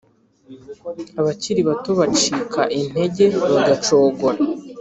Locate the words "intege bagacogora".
2.79-4.39